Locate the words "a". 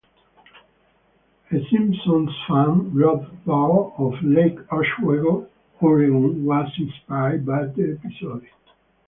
1.51-1.63